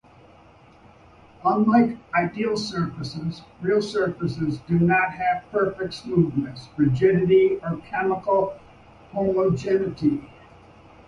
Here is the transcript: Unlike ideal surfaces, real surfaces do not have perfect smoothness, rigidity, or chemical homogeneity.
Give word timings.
Unlike 1.45 1.95
ideal 2.15 2.57
surfaces, 2.57 3.43
real 3.61 3.83
surfaces 3.83 4.57
do 4.67 4.79
not 4.79 5.11
have 5.13 5.43
perfect 5.51 5.93
smoothness, 5.93 6.69
rigidity, 6.75 7.57
or 7.57 7.77
chemical 7.87 8.59
homogeneity. 9.11 10.27